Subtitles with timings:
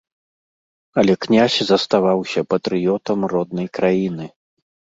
[1.01, 4.25] Але князь заставаўся патрыётам роднай краіны.